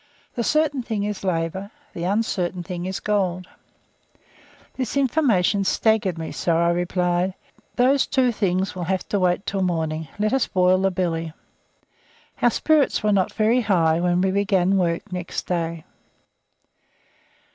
[0.33, 3.47] The certain thing is labour, the uncertain thing is gold."
[4.73, 7.35] This information staggered me, so I replied,
[7.75, 10.07] "Those two things will have to wait till morning.
[10.17, 11.33] Let us boil the billy."
[12.41, 15.83] Our spirits were not very high when we began work next day.